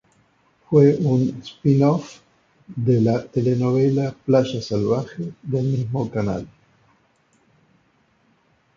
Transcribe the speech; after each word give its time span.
Fue 0.67 0.95
un 1.03 1.43
"spin 1.43 1.83
off" 1.83 2.21
de 2.75 3.01
la 3.01 3.23
telenovela 3.23 4.15
"Playa 4.25 4.59
salvaje", 4.59 5.31
del 5.43 5.65
mismo 5.67 6.09
canal. 6.09 6.47